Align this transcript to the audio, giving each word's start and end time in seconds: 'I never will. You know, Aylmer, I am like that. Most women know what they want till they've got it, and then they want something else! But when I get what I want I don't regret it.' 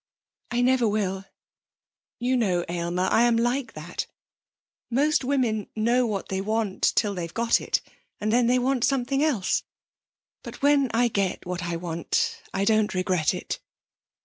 'I 0.49 0.61
never 0.61 0.87
will. 0.87 1.25
You 2.17 2.35
know, 2.35 2.65
Aylmer, 2.67 3.07
I 3.11 3.21
am 3.21 3.37
like 3.37 3.73
that. 3.73 4.07
Most 4.89 5.23
women 5.23 5.67
know 5.75 6.07
what 6.07 6.29
they 6.29 6.41
want 6.41 6.93
till 6.95 7.13
they've 7.13 7.31
got 7.35 7.61
it, 7.61 7.81
and 8.19 8.33
then 8.33 8.47
they 8.47 8.57
want 8.57 8.83
something 8.83 9.23
else! 9.23 9.61
But 10.41 10.63
when 10.63 10.89
I 10.91 11.07
get 11.07 11.45
what 11.45 11.61
I 11.61 11.75
want 11.75 12.41
I 12.51 12.65
don't 12.65 12.95
regret 12.95 13.35
it.' 13.35 13.59